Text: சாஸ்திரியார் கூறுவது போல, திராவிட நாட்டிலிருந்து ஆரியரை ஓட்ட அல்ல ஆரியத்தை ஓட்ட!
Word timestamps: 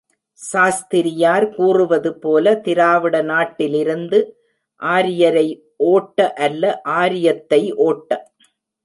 சாஸ்திரியார் 0.39 1.45
கூறுவது 1.49 2.11
போல, 2.23 2.53
திராவிட 2.63 3.15
நாட்டிலிருந்து 3.29 4.19
ஆரியரை 4.81 5.45
ஓட்ட 5.91 6.17
அல்ல 6.47 6.63
ஆரியத்தை 6.97 7.61
ஓட்ட! 7.87 8.09